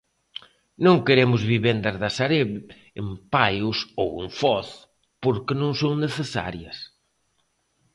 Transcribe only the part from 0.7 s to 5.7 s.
Non queremos vivendas da Sareb en Paios ou en Foz porque